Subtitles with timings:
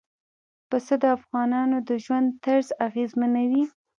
[0.69, 3.63] پسه د افغانانو د ژوند طرز اغېزمنوي.